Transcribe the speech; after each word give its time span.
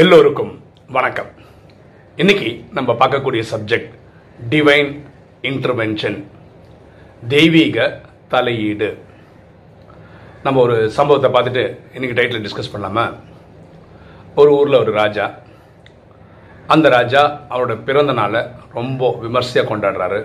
எல்லோருக்கும் 0.00 0.50
வணக்கம். 0.96 1.30
இன்னைக்கு 2.16 2.48
நம்ம 2.76 2.90
பார்க்கக்கூடிய 3.00 3.42
சப்ஜெக்ட் 3.52 3.92
டிவைன் 4.50 4.90
இன்டர்வென்ஷன் 5.50 6.18
தெய்வீக 7.28 7.86
தலையீடு. 8.32 8.98
நம்ம 10.42 10.60
ஒரு 10.66 10.76
சம்பவத்தை 10.98 11.30
பார்த்துட்டு 11.36 11.64
இன்னைக்கு 11.94 12.18
டைட்டில் 12.18 12.44
டிஸ்கஸ் 12.44 12.72
பண்ணலாமா? 12.74 13.04
ஒரு 14.34 14.52
ஊரில் 14.58 14.80
ஒரு 14.82 14.92
ராஜா 14.92 15.26
அந்த 16.66 16.88
ராஜா 16.88 17.24
அவரோட 17.50 17.76
பிறந்த 17.88 18.12
நாளை 18.12 18.42
ரொம்ப 18.78 19.10
விமர்சையாக 19.24 19.68
கொண்டாடுறாரு. 19.72 20.22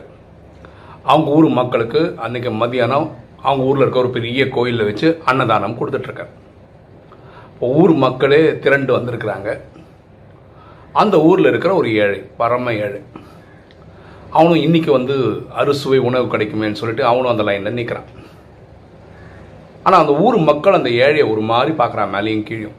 அவங்க 1.03 1.31
ஊர் 1.37 1.49
மக்களுக்கு 1.61 2.03
அன்னைக்கு 2.27 2.53
மதியானம் 2.63 3.09
அவங்க 3.41 3.63
ஊரில் 3.71 3.85
இருக்க 3.85 4.05
ஒரு 4.05 4.15
பெரிய 4.19 4.49
கோயிலில் 4.49 4.89
வச்சு 4.91 5.09
அன்னதானம் 5.25 5.79
கொடுத்துட்ருக்காரு 5.81 6.33
ஊர் 7.79 7.93
மக்களே 8.05 8.41
திரண்டு 8.63 8.91
வந்திருக்கிறாங்க. 8.97 9.49
அந்த 11.01 11.15
ஊரில் 11.29 11.49
இருக்கிற 11.51 11.71
ஒரு 11.81 11.89
ஏழை 12.03 12.19
பரம 12.41 12.73
ஏழை. 12.85 12.99
அவனும் 14.37 14.61
இன்றைக்கி 14.65 14.91
வந்து 14.97 15.15
அறுசுவை 15.61 15.99
உணவு 16.09 16.25
கிடைக்குமேன்னு 16.33 16.79
சொல்லிட்டு 16.81 17.03
அவனும் 17.11 17.31
அந்த 17.31 17.43
லைனில் 17.47 17.77
நிற்கிறான் 17.79 18.09
ஆனால் 19.85 20.01
அந்த 20.03 20.13
ஊர் 20.25 20.37
மக்கள் 20.49 20.77
அந்த 20.77 20.89
ஏழையை 21.05 21.25
ஒரு 21.31 21.41
மாதிரி 21.51 21.71
பார்க்குறான் 21.81 22.13
மேலேயும் 22.15 22.47
கீழும். 22.49 22.77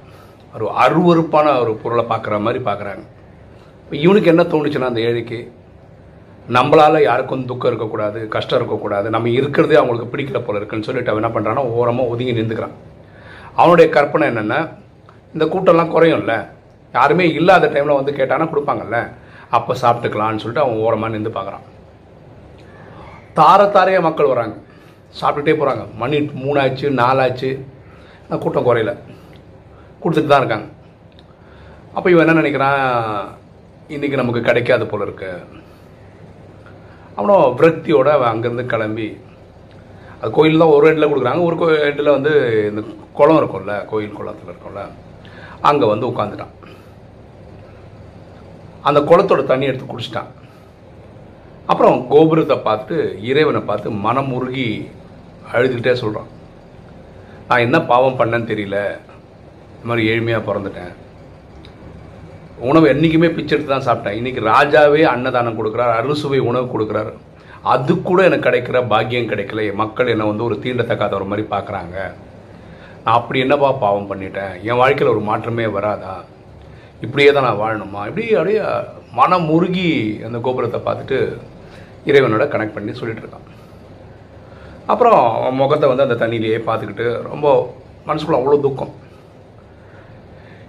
ஒரு 0.57 0.67
அருவருப்பான 0.85 1.47
ஒரு 1.63 1.73
பொருளை 1.83 2.05
பார்க்குற 2.13 2.35
மாதிரி 2.47 2.61
பார்க்குறாங்க. 2.69 3.05
இப்போ 3.85 3.97
இவனுக்கு 4.05 4.33
என்ன 4.33 4.43
தோணுச்சுன்னா 4.53 4.91
அந்த 4.93 5.03
ஏழைக்கு? 5.09 5.39
நம்மளால் 6.57 7.07
யாருக்கும் 7.09 7.45
துக்கம் 7.51 7.71
இருக்கக்கூடாது 7.71 8.21
கஷ்டம் 8.35 8.59
இருக்கக்கூடாது. 8.61 9.07
நம்ம 9.15 9.29
இருக்கிறதே 9.39 9.79
அவங்களுக்கு 9.81 10.13
பிடிக்கல 10.15 10.41
போல 10.47 10.59
இருக்குன்னு 10.61 10.89
சொல்லிட்டு 10.89 11.13
அவன் 11.13 11.23
என்ன 11.23 11.33
பண்ணுறான்னா 11.35 11.63
ஓரமாக 11.81 12.13
ஒதுங்கி 12.15 12.39
நின்றுக்கிறான் 12.41 12.75
அவனுடைய 13.61 13.87
கற்பனை 13.97 14.27
என்னென்னா 14.31 14.61
இந்த 15.35 15.45
கூட்டம்லாம் 15.53 15.95
குறையும்ல. 15.95 16.35
யாருமே 16.97 17.25
இல்லாத 17.39 17.71
டைமில் 17.75 17.99
வந்து 17.99 18.13
கேட்டானா 18.19 18.47
கொடுப்பாங்கல்ல. 18.51 18.99
அப்போ 19.57 19.73
சாப்பிட்டுக்கலான்னு 19.83 20.43
சொல்லிட்டு 20.43 20.65
அவன் 20.65 20.83
ஓரமாக 20.87 21.13
நின்று 21.15 21.33
பார்க்குறான் 21.37 21.65
தார 23.39 23.61
தாரையாக 23.77 24.07
மக்கள் 24.07 24.33
வராங்க. 24.33 24.57
சாப்பிட்டுட்டே 25.21 25.55
போகிறாங்க 25.59 25.85
மணி 26.03 26.19
மூணாச்சு 26.45 26.87
நாலாச்சு. 27.01 27.51
கூட்டம் 28.45 28.67
குறையல. 28.69 28.93
கொடுத்துட்டு 30.03 30.31
தான் 30.33 30.43
இருக்காங்க. 30.43 30.69
அப்போ 31.97 32.09
இவன் 32.13 32.25
என்ன 32.25 32.41
நினைக்கிறான்? 32.41 32.81
இன்றைக்கி 33.95 34.17
நமக்கு 34.21 34.41
கிடைக்காது 34.49 34.85
போல 34.93 35.07
இருக்கு. 35.07 35.31
அவனும் 37.19 37.57
விரக்தியோடு 37.59 38.11
அவன் 38.17 38.33
அங்கேருந்து 38.33 38.73
கிளம்பி 38.73 39.09
அது 40.21 40.31
கோயில் 40.37 40.63
தான் 40.63 40.75
ஒரு 40.75 40.85
இடத்துல 40.89 41.09
கொடுக்குறாங்க. 41.11 41.43
ஒரு 41.49 41.57
கோ 41.61 41.67
இடத்துல 41.89 42.13
வந்து 42.17 42.33
இந்த 42.71 42.83
குளம் 43.19 43.41
இருக்கும்ல 43.41 43.75
கோயில் 43.93 44.19
குளத்தில் 44.19 44.53
இருக்கும்ல 44.53 44.83
அங்கே 45.71 45.87
வந்து 45.93 46.09
உட்காந்துட்டான் 46.13 46.55
அந்த 48.89 49.01
குளத்தோட 49.11 49.43
தண்ணி 49.51 49.69
எடுத்து 49.69 49.87
குடிச்சிட்டான். 49.91 50.31
அப்புறம் 51.73 51.99
கோபுரத்தை 52.13 52.57
பார்த்து 52.69 52.97
இறைவனை 53.31 53.61
பார்த்து 53.69 53.99
மனம் 54.07 54.33
உருகி 54.39 54.67
அழுதுகிட்டே 55.53 55.95
சொல்கிறான் 56.03 56.31
நான் 57.49 57.65
என்ன 57.67 57.79
பாவம் 57.93 58.19
பண்ணேன்னு 58.19 58.51
தெரியல. 58.51 58.79
இந்த 59.75 59.89
மாதிரி 59.91 60.05
ஏழ்மையாக 60.13 60.47
பிறந்துட்டேன். 60.49 60.93
உணவு 62.71 62.87
என்றைக்குமே 62.93 63.29
பிச்சை 63.37 63.55
எடுத்து 63.55 63.73
தான் 63.73 63.87
சாப்பிட்டேன். 63.87 64.19
இன்னைக்கு 64.21 64.41
ராஜாவே 64.53 65.03
அன்னதானம் 65.13 65.59
கொடுக்குறார் 65.59 65.97
அறுசுவை 66.01 66.41
உணவு 66.51 66.67
கொடுக்குறாரு. 66.75 67.13
அது 67.73 67.93
கூட 68.09 68.21
எனக்கு 68.29 68.47
கிடைக்கிற 68.47 68.79
பாக்கியம் 68.93 69.31
கிடைக்கல. 69.31 69.63
மக்கள் 69.83 70.11
என்னை 70.13 70.25
வந்து 70.31 70.47
ஒரு 70.49 70.57
தீண்டத்தக்காத 70.65 71.15
ஒரு 71.19 71.27
மாதிரி 71.31 71.45
பார்க்குறாங்க. 71.55 71.97
நான் 73.05 73.19
அப்படி 73.19 73.39
என்னப்பா 73.45 73.71
பாவம் 73.85 74.11
பண்ணிட்டேன்? 74.11 74.53
என் 74.69 74.81
வாழ்க்கையில் 74.81 75.13
ஒரு 75.15 75.23
மாற்றமே 75.29 75.67
வராதா? 75.77 76.15
இப்படியே 77.05 77.31
தான் 77.33 77.47
நான் 77.49 77.63
வாழணுமா? 77.63 78.03
இப்படி 78.11 78.27
அப்படியே 78.41 78.61
மனம் 79.21 79.49
முருகி 79.51 79.89
அந்த 80.27 80.39
கோபுரத்தை 80.47 80.81
பார்த்துட்டு 80.87 81.19
இறைவனோட 82.11 82.45
கனெக்ட் 82.53 82.77
பண்ணி 82.77 82.93
சொல்லிட்டு 83.01 83.25
இருக்கான். 83.25 83.49
அப்புறம் 84.93 85.21
அவன் 85.39 85.59
முகத்தை 85.63 85.89
வந்து 85.91 86.07
அந்த 86.07 86.19
தண்ணியிலேயே 86.23 86.61
பார்த்துக்கிட்டு 86.69 87.09
ரொம்ப 87.31 87.49
மனசுக்குள்ள 88.09 88.41
அவ்வளோ 88.41 88.61
துக்கம். 88.67 88.95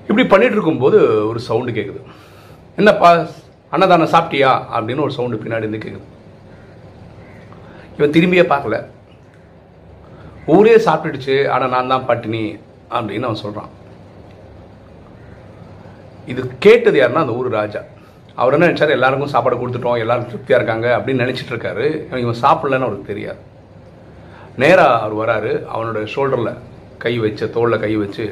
இப்படி 0.09 0.25
பண்ணிட்டு 0.31 0.55
இருக்கும்போது 0.57 0.99
ஒரு 1.29 1.39
சவுண்டு 1.47 1.77
கேட்குது 1.77 2.01
என்னப்பா 2.81 3.09
அன்னதானம் 3.73 4.13
சாப்பிட்டியா? 4.13 4.51
அப்படின்னு 4.75 5.05
ஒரு 5.05 5.15
சவுண்டு 5.17 5.41
பின்னாடி 5.43 5.65
இருந்து 5.65 5.85
கேட்குது 5.85 6.13
இவன் 7.97 8.13
திரும்பியே 8.15 8.45
பார்க்கல. 8.51 8.77
ஊரே 10.55 10.75
சாப்பிட்டுடுச்சு 10.87 11.35
ஆனால் 11.53 11.73
நான் 11.75 11.91
தான் 11.93 12.07
பட்டினி 12.09 12.43
அப்படின்னு 12.95 13.27
அவன் 13.29 13.43
சொல்கிறான் 13.45 13.71
இது 16.31 16.41
கேட்டது 16.65 16.97
யாருன்னா 16.99 17.23
அந்த 17.23 17.37
ஊர் 17.39 17.49
ராஜா. 17.59 17.81
அவர் 18.41 18.55
என்ன 18.55 18.67
நினச்சார்? 18.67 18.95
எல்லாருக்கும் 18.95 19.31
சாப்பாடு 19.33 19.59
கொடுத்துட்டோம் 19.59 20.01
எல்லாரும் 20.03 20.29
திருப்தியாக 20.29 20.59
இருக்காங்க 20.59 20.87
அப்படின்னு 20.97 21.23
நினச்சிட்டு 21.23 21.53
இருக்காரு. 21.53 21.85
இவன் 22.23 22.41
சாப்பிட்லன்னு 22.45 22.87
அவருக்கு 22.87 23.11
தெரியாது. 23.11 23.39
நேராக 24.63 24.99
அவர் 25.03 25.15
வராரு 25.21 25.51
அவனோட 25.73 26.01
ஷோல்டரில் 26.13 26.51
கை 27.03 27.13
வச்சு 27.25 27.45
தோளில் 27.55 27.83
கை 27.85 27.93
வச்சு 28.03 28.25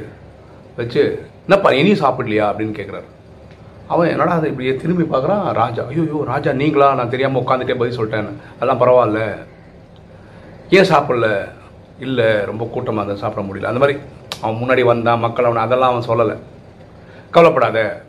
வச்சு 0.79 1.01
என்னப்பா 1.45 1.71
இனியும் 1.79 2.03
சாப்பிடலையா? 2.03 2.45
அப்படின்னு 2.51 2.77
கேட்குறாரு 2.79 3.07
அவன் 3.93 4.11
என்னடா 4.11 4.35
அதை 4.39 4.49
இப்படியே 4.51 4.73
திரும்பி 4.81 5.05
பார்க்குறான்? 5.13 5.41
ராஜா. 5.61 5.83
ஐயோ 5.91 6.19
ராஜா 6.33 6.51
நீங்களா? 6.61 6.87
நான் 6.99 7.13
தெரியாமல் 7.13 7.43
உட்காந்துட்டே 7.43 7.77
பதில் 7.79 7.97
சொல்லிட்டேன் 7.97 8.29
அதெல்லாம் 8.55 8.81
பரவாயில்ல. 8.83 9.21
ஏன் 10.69 10.89
சாப்பிடல? 10.89 11.49
இல்லை 11.99 12.25
ரொம்ப 12.45 12.65
கூட்டமாக 12.65 13.11
இருந்தால் 13.11 13.31
சாப்பிட 13.31 13.47
முடியல. 13.47 13.71
அந்த 13.71 13.79
மாதிரி 13.79 13.99
அவன் 14.41 14.61
முன்னாடி 14.61 14.83
வந்தான் 14.83 15.19
மக்கள் 15.19 15.45
அவனை 15.45 15.63
அதெல்லாம் 15.63 15.93
அவன் 15.93 16.09
சொல்லலை. 16.09 16.37
கவலைப்படாத. 17.31 18.03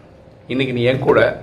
இன்னைக்கு 0.47 0.75
நீ 0.75 0.83
என் 0.83 0.99
கூட 0.99 1.43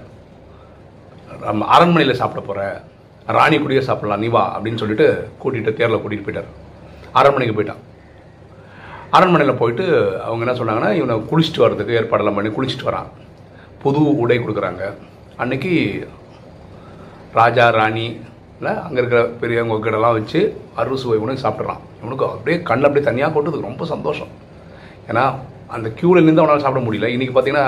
அரண்மனையில் 1.68 2.16
சாப்பிட 2.16 2.46
போகிற 2.46 2.82
ராணி 3.28 3.58
கூடயே 3.58 3.80
சாப்பிடலாம் 3.80 4.20
நீ 4.20 4.28
வா 4.28 4.60
அப்படின்னு 4.60 4.78
சொல்லிட்டு 4.78 5.30
கூட்டிகிட்டு 5.44 5.74
தேரில் 5.74 5.98
கூட்டிகிட்டு 5.98 6.28
போயிட்டார். 6.28 6.50
அரண்மனைக்கு 7.12 7.56
போயிட்டான். 7.58 7.82
அரண்மனையில் 9.12 9.56
போயிட்டு 9.56 9.86
அவங்க 10.24 10.52
என்ன 10.52 10.58
சொன்னாங்கன்னா 10.60 10.94
இவனை 10.94 11.16
குளிச்சுட்டு 11.16 11.60
வர்றதுக்கு 11.60 11.98
ஏற்பாடெல்லாம் 12.00 12.36
பண்ணி 12.36 12.52
குளிச்சுட்டு 12.56 12.88
வரான். 12.90 13.10
புது 13.82 14.18
உடை 14.18 14.40
கொடுக்குறாங்க. 14.40 14.94
அன்னைக்கு 15.38 16.10
ராஜா 17.34 17.70
ராணி 17.70 18.22
இல்லை 18.62 18.74
அங்கே 18.86 19.00
இருக்கிற 19.02 19.20
பெரியவங்க 19.42 19.76
கிட்டலாம் 19.86 20.16
வச்சு 20.18 20.40
அறுசுவை 20.82 21.16
உணவு 21.22 21.44
சாப்பிட்றான் 21.44 21.80
இவனுக்கு 22.00 22.26
அப்படியே 22.34 22.58
கண்ணில் 22.68 22.88
அப்படியே 22.88 23.06
தனியாக 23.08 23.32
கொட்டுது. 23.36 23.66
ரொம்ப 23.68 23.86
சந்தோஷம். 23.92 24.32
ஏன்னா 25.10 25.24
அந்த 25.76 25.88
க்யூவில் 26.00 26.26
நின்று 26.26 26.42
அவனால் 26.44 26.64
சாப்பிட 26.66 26.82
முடியல. 26.88 27.10
இன்றைக்கி 27.14 27.34
பார்த்தீங்கன்னா 27.36 27.66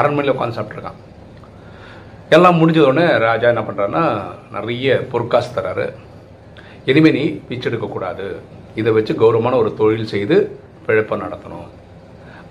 அரண்மனையில் 0.00 0.34
உட்காந்து 0.34 0.58
சாப்பிட்ருக்கான் 0.58 1.00
எல்லாம் 2.36 2.58
முடிஞ்ச 2.60 2.78
உடனே 2.84 3.06
ராஜா 3.26 3.50
என்ன 3.52 3.64
பண்ணுறாருன்னா 3.68 4.04
நிறைய 4.56 5.00
பொற்காசு 5.14 5.50
தராரு. 5.56 5.86
இனிமேல் 6.90 7.16
நீ 7.18 7.24
பிச்செடுக்கக்கூடாது 7.48 8.28
இதை 8.82 8.92
வச்சு 8.98 9.18
கௌரவமான 9.24 9.58
ஒரு 9.62 9.72
தொழில் 9.80 10.12
செய்து 10.14 10.38
பிழைப்பை 10.86 11.18
நடத்தணும். 11.24 11.68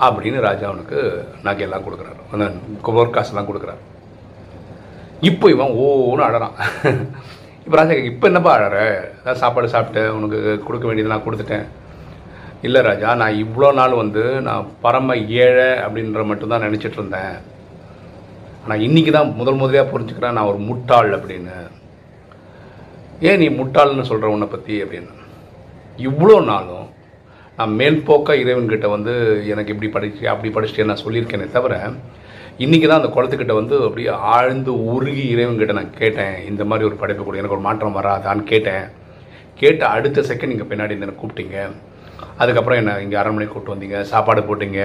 அப்படின்னு 0.08 0.46
ராஜா 0.50 0.68
அவனுக்கு 0.72 1.00
நகையெல்லாம் 1.48 1.88
கொடுக்குறாரு. 1.88 2.22
அந்த 2.34 2.46
பொற்காசுலாம் 3.00 3.50
கொடுக்குறாரு. 3.52 3.82
இப்போ 5.32 5.46
இவன் 5.58 5.76
ஓன்னு 5.88 6.28
அழறான் 6.30 6.58
இப்போ 7.68 7.78
ராஜா 7.80 7.96
இப்போ 8.10 8.26
என்னப்பா 8.30 8.52
அழற? 8.58 8.76
ஏதாவது 9.22 9.40
சாப்பாடு 9.42 9.68
சாப்பிட்டேன் 9.74 10.14
உனக்கு 10.18 10.38
கொடுக்க 10.66 10.86
வேண்டியது 10.88 11.12
நான் 11.14 11.24
கொடுத்துட்டேன். 11.26 11.66
இல்லை 12.68 12.82
ராஜா 12.88 13.10
நான் 13.22 13.40
இவ்வளோ 13.42 13.70
நாள் 13.80 13.96
வந்து 14.02 14.24
நான் 14.46 14.70
பரம 14.84 15.16
ஏழை 15.42 15.68
அப்படின்ற 15.86 16.22
மட்டும்தான் 16.30 16.64
நினச்சிட்டு 16.66 16.98
இருந்தேன். 17.00 17.36
ஆனால் 18.64 18.84
இன்றைக்கி 18.86 19.12
தான் 19.18 19.34
முதல் 19.40 19.60
முதலியாக 19.62 19.92
புரிஞ்சுக்கிறேன் 19.92 20.38
நான் 20.38 20.52
ஒரு 20.52 20.62
முட்டாள் 20.70 21.12
அப்படின்னு. 21.18 21.58
ஏன் 23.30 23.42
நீ 23.44 23.50
முட்டாள்னு 23.60 24.08
சொல்கிற 24.12 24.30
உன்னை 24.36 24.48
பற்றி 24.54 24.78
அப்படின்னு. 24.86 25.14
இவ்வளோ 26.10 26.38
நாளும் 26.52 26.88
நான் 27.58 27.78
மேல்போக்க 27.82 28.42
இறைவன்கிட்ட 28.44 28.90
வந்து 28.96 29.16
எனக்கு 29.54 29.74
இப்படி 29.76 29.92
படிச்சு 29.98 30.26
அப்படி 30.36 30.52
படிச்சுட்டு 30.58 30.90
நான் 30.92 31.06
சொல்லியிருக்கேனே 31.06 31.50
தவிர 31.58 31.76
இன்றைக்கி 32.66 32.86
தான் 32.90 33.00
அந்த 33.00 33.10
குளத்துக்கிட்ட 33.16 33.54
வந்து 33.58 33.76
அப்படியே 33.88 34.12
ஆழ்ந்து 34.36 34.72
உருகி 34.94 35.24
இறைவன்கிட்ட 35.34 35.74
நான் 35.80 35.98
கேட்டேன். 36.00 36.38
இந்த 36.52 36.64
மாதிரி 36.70 36.88
ஒரு 36.88 36.96
படைப்பு 37.02 37.24
கூட. 37.26 37.38
எனக்கு 37.42 37.56
ஒரு 37.58 37.66
மாற்றம் 37.66 37.98
வராதான்னு 37.98 38.44
கேட்டேன். 38.52 38.86
கேட்ட 39.60 39.82
அடுத்த 39.96 40.24
செகண்ட் 40.30 40.52
நீங்கள் 40.54 40.70
பின்னாடி 40.72 40.96
இந்த 40.98 41.18
கூப்பிட்டீங்க. 41.20 41.58
அதுக்கப்புறம் 42.42 42.80
என்னை 42.82 42.94
இங்கே 43.04 43.20
அரண்மனை 43.22 43.48
கூப்பிட்டு 43.48 43.74
வந்தீங்க 43.74 44.00
சாப்பாடு 44.14 44.44
போட்டீங்க 44.50 44.80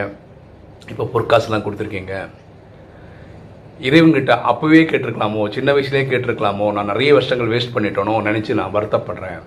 இப்போ 0.92 1.06
பொற்காசுலாம் 1.14 1.64
கொடுத்துருக்கீங்க. 1.66 2.14
இறைவன்கிட்ட 3.88 4.32
அப்போவே 4.52 4.82
கேட்டிருக்கலாமோ 4.92 5.48
சின்ன 5.56 5.72
வயசுலேயே 5.76 6.06
கேட்டிருக்கலாமோ 6.12 6.68
நான் 6.78 6.92
நிறைய 6.92 7.12
வருஷங்கள் 7.18 7.52
வேஸ்ட் 7.54 7.74
பண்ணிட்டோனோ 7.76 8.16
நினச்சி 8.28 8.60
நான் 8.60 8.76
வருத்தப்படுறேன். 8.76 9.40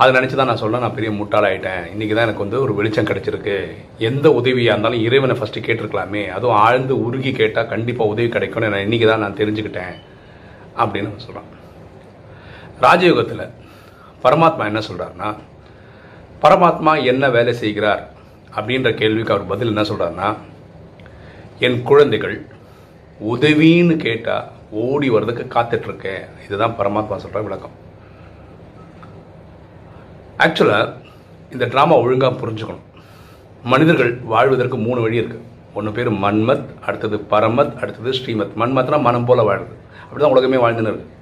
அதை 0.00 0.10
நினச்சி 0.14 0.36
தான் 0.38 0.48
நான் 0.50 0.60
சொல்ல 0.62 0.78
நான் 0.82 0.94
பெரிய 0.94 1.10
முட்டாளாயிட்டேன் 1.18 1.84
இன்றைக்கி 1.90 2.14
தான் 2.14 2.26
எனக்கு 2.26 2.44
வந்து 2.44 2.58
ஒரு 2.62 2.72
வெளிச்சம் 2.78 3.08
கிடச்சிருக்கு. 3.10 3.56
எந்த 4.08 4.26
உதவியாக 4.38 4.74
இருந்தாலும் 4.74 5.04
இறைவனை 5.06 5.34
ஃபஸ்ட்டு 5.38 5.64
கேட்டிருக்கலாமே. 5.66 6.22
அதுவும் 6.36 6.60
ஆழ்ந்து 6.62 6.94
உருகி 7.06 7.32
கேட்டால் 7.40 7.70
கண்டிப்பாக 7.72 8.12
உதவி 8.12 8.28
கிடைக்கும்னு 8.36 8.70
நான் 8.72 8.86
இன்றைக்கி 8.86 9.06
தான் 9.10 9.22
நான் 9.24 9.38
தெரிஞ்சுக்கிட்டேன் 9.40 9.94
அப்படின்னு 10.82 11.22
சொல்கிறான் 11.26 11.50
ராஜயோகத்தில் 12.86 13.44
பரமாத்மா 14.24 14.64
என்ன 14.70 14.82
சொல்கிறாருன்னா 14.88 15.30
பரமாத்மா 16.42 16.92
என்ன 17.12 17.24
வேலை 17.36 17.54
செய்கிறார்? 17.62 18.02
அப்படின்ற 18.56 18.90
கேள்விக்கு 19.00 19.34
அவர் 19.34 19.50
பதில் 19.52 19.72
என்ன 19.72 19.84
சொல்கிறாருன்னா 19.90 20.28
என் 21.66 21.78
குழந்தைகள் 21.90 22.36
உதவின்னு 23.32 23.96
கேட்டால் 24.06 24.50
ஓடி 24.84 25.08
வர்றதுக்கு 25.14 25.46
காத்துட்ருக்கேன் 25.56 26.24
இதுதான் 26.46 26.78
பரமாத்மா 26.80 27.16
சொல்கிற 27.24 27.42
விளக்கம். 27.48 27.76
ஆக்சுவலாக 30.42 30.92
இந்த 31.54 31.64
ட்ராமா 31.72 31.94
ஒழுங்காக 32.04 32.34
புரிஞ்சுக்கணும். 32.40 32.84
மனிதர்கள் 33.72 34.12
வாழ்வதற்கு 34.32 34.76
மூணு 34.86 35.00
வழி 35.04 35.20
இருக்குது 35.20 35.44
ஒன்று 35.78 35.90
பேர் 35.96 36.10
மன்மத் 36.24 36.66
அடுத்தது 36.86 37.16
பரமத் 37.32 37.74
அடுத்தது 37.82 38.10
ஸ்ரீமத். 38.18 38.54
மன்மத்னா 38.62 38.98
மனம் 39.06 39.26
போல் 39.28 39.46
வாழுது 39.48 39.74
அப்படி 40.04 40.22
தான் 40.22 40.34
உலகமே 40.34 40.58
வாழ்ந்துன்னு 40.64 40.92
இருக்குது 40.92 41.12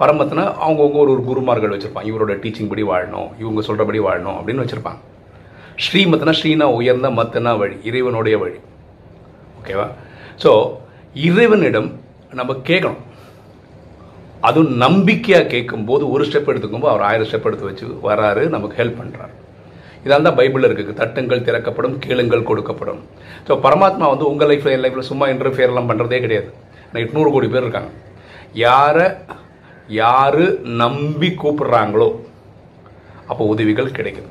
பரமத்னா 0.00 0.44
அவங்கவுங்க 0.64 0.98
ஒரு 1.04 1.10
ஒரு 1.14 1.22
குருமார்கள் 1.30 1.74
வச்சுருப்பாங்க. 1.74 2.08
இவரோட 2.10 2.32
டீச்சிங் 2.42 2.70
படி 2.70 2.84
வாழணும் 2.90 3.28
இவங்க 3.42 3.60
சொல்கிறபடி 3.68 4.00
வாழணும் 4.06 4.36
அப்படின்னு 4.38 4.64
வச்சுருப்பாங்க. 4.64 5.00
ஸ்ரீமத்னா 5.86 6.32
ஸ்ரீனா 6.40 6.66
உயர்ந்த 6.78 7.08
மத்தனா 7.18 7.52
வழி 7.62 7.76
இறைவனுடைய 7.90 8.36
வழி. 8.44 8.58
ஓகேவா 9.60 9.86
ஸோ 10.44 10.50
இறைவனிடம் 11.28 11.90
நம்ம 12.40 12.52
கேட்கணும். 12.70 13.02
அதுவும் 14.48 14.72
நம்பிக்கையாக 14.84 15.50
கேட்கும்போது 15.54 16.04
ஒரு 16.14 16.24
ஸ்டெப் 16.28 16.50
எடுத்துக்கும்போது 16.52 16.92
அவர் 16.92 17.06
ஆயிரம் 17.08 17.28
ஸ்டெப் 17.30 17.48
எடுத்து 17.50 17.68
வச்சு 17.70 17.86
வராரு 18.08 18.42
நமக்கு 18.54 18.78
ஹெல்ப் 18.80 19.00
பண்ணுறாரு 19.00 19.34
இதான் 20.04 20.26
தான் 20.26 20.38
பைபிளில் 20.38 20.66
இருக்குது. 20.68 20.96
தட்டுங்கள் 21.00 21.44
திறக்கப்படும் 21.46 21.94
கேளுங்கள் 22.06 22.48
கொடுக்கப்படும். 22.48 23.00
ஸோ 23.46 23.52
பரமாத்மா 23.66 24.06
வந்து 24.12 24.26
உங்கள் 24.30 24.50
லைஃப்பில் 24.50 24.74
என் 24.74 24.84
லைஃப்பில் 24.84 25.08
சும்மா 25.10 25.26
இன்டர்ஃபியர்லாம் 25.34 25.88
பண்ணுறதே 25.90 26.18
கிடையாது. 26.24 26.50
நான் 26.90 27.02
எட்நூறு 27.04 27.30
கோடி 27.34 27.48
பேர் 27.54 27.64
இருக்காங்க. 27.66 27.92
யாரை 28.66 29.06
யார் 30.00 30.42
நம்பி 30.82 31.30
கூப்பிடுறாங்களோ 31.42 32.08
அப்போ 33.30 33.42
உதவிகள் 33.54 33.96
கிடைக்குது. 33.98 34.30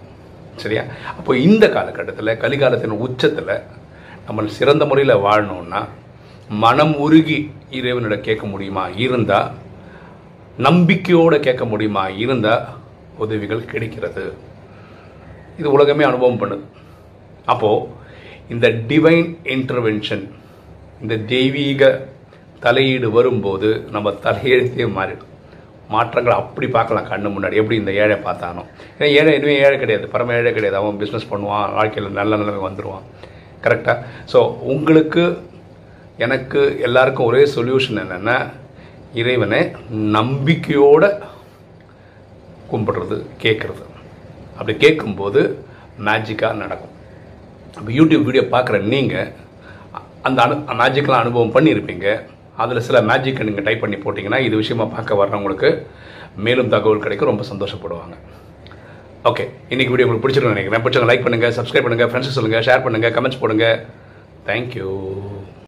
சரியா? 0.62 0.84
அப்போ 1.18 1.32
இந்த 1.48 1.66
காலகட்டத்தில் 1.76 2.40
கலிகாலத்தின் 2.44 3.02
உச்சத்தில் 3.06 3.54
நம்ம 4.28 4.48
சிறந்த 4.60 4.84
முறையில் 4.90 5.22
வாழணும்னா 5.26 5.82
மனம் 6.64 6.96
உருகி 7.06 7.38
இறைவனிடம் 7.78 8.26
கேட்க 8.28 8.46
முடியுமா? 8.54 8.84
இருந்தால் 9.06 9.50
நம்பிக்கையோடு 10.58 11.40
கேட்க 11.40 11.66
முடியுமா? 11.66 12.10
இருந்தால் 12.24 12.66
உதவிகள் 13.18 13.70
கிடைக்கிறது. 13.72 14.34
இது 15.58 15.72
உலகமே 15.72 16.04
அனுபவம் 16.04 16.42
பண்ணுது. 16.42 16.66
அப்போது 17.46 17.88
இந்த 18.54 18.68
டிவைன் 18.70 19.38
இன்டர்வென்ஷன் 19.56 20.24
இந்த 21.02 21.16
தெய்வீக 21.16 22.10
தலையீடு 22.60 23.12
வரும்போது 23.12 23.70
நம்ம 23.92 24.12
தலையெழுத்தே 24.26 24.88
மாறிடும். 24.98 25.32
மாற்றங்களை 25.90 26.36
அப்படி 26.38 26.68
பார்க்கலாம் 26.68 27.10
கண்ணு 27.12 27.30
முன்னாடி. 27.34 27.60
எப்படி 27.62 27.76
இந்த 27.76 27.92
ஏழை 27.92 28.18
பார்த்தானோ. 28.18 28.62
ஏன்னா 28.98 29.10
ஏழை 29.20 29.34
இனிமேல் 29.38 29.64
ஏழை 29.66 29.80
கிடையாது. 29.80 30.08
பரம 30.08 30.34
ஏழை 30.34 30.54
கிடையாது. 30.54 30.78
அவன் 30.82 31.00
பிஸ்னஸ் 31.02 31.32
பண்ணுவான். 31.32 31.74
வாழ்க்கையில் 31.80 32.18
நல்ல 32.20 32.36
நிலைமை 32.36 32.62
வந்துடுவான் 32.68 33.06
கரெக்டாக 33.66 33.98
ஸோ 34.34 34.40
உங்களுக்கு 34.62 35.24
எனக்கு 36.18 36.80
எல்லாருக்கும் 36.80 37.26
ஒரே 37.26 37.44
சொல்யூஷன் 37.56 38.02
என்னென்னா 38.04 38.38
இறைவனை 39.22 39.62
நம்பிக்கையோடு 40.18 41.10
கும்பிடுறது 42.72 43.18
கேட்குறது 43.44 43.84
அப்படி 44.58 44.74
கேட்கும்போது 44.84 45.42
மேஜிக்காக 46.08 46.60
நடக்கும். 46.64 46.94
இப்போ 47.78 47.92
யூடியூப் 48.00 48.28
வீடியோ 48.28 48.44
பார்க்குற 48.54 48.78
நீங்கள் 48.94 49.32
அந்த 50.28 50.40
அனு 50.46 50.56
மேஜிக்கெலாம் 50.82 51.24
அனுபவம் 51.24 51.56
பண்ணியிருப்பீங்க. 51.56 52.08
அதில் 52.64 52.86
சில 52.88 52.98
மேஜிக்கை 53.10 53.46
நீங்கள் 53.50 53.66
டைப் 53.68 53.84
பண்ணி 53.84 53.98
போட்டிங்கன்னா 54.04 54.40
இது 54.48 54.62
விஷயமா 54.62 54.86
பார்க்க 54.96 55.20
வர்றவங்களுக்கு 55.22 55.70
மேலும் 56.46 56.72
தகவல் 56.74 57.04
கிடைக்கும் 57.06 57.32
ரொம்ப 57.32 57.46
சந்தோஷப்படுவாங்க. 57.52 58.16
ஓகே 59.30 59.44
இன்றைக்கி 59.74 59.92
வீடியோ 59.94 60.08
உங்களுக்கு 60.08 60.26
பிடிச்சிருக்கும் 60.26 60.58
நினைக்கிறேன். 60.58 60.84
பிடிச்சவங்க 60.86 61.12
லைக் 61.12 61.26
பண்ணுங்கள் 61.26 61.56
சப்ஸ்கிரைப் 61.60 61.88
பண்ணுங்கள் 61.88 62.10
ஃப்ரெண்ட்ஸ் 62.12 62.38
சொல்லுங்கள் 62.38 62.66
ஷேர் 62.70 62.86
பண்ணுங்கள் 62.86 63.16
கமெண்ட்ஸ் 63.18 63.42
போடுங்க. 63.44 63.68
தேங்க்யூ 64.50 64.90